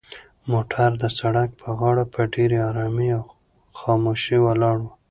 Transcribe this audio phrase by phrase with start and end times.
[0.51, 3.25] موټر د سړک په غاړه په ډېرې ارامۍ او
[3.77, 4.85] خاموشۍ ولاړ و.